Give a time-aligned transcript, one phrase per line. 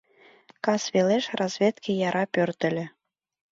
[0.65, 2.85] Кас велеш разведке яра пӧртыльӧ.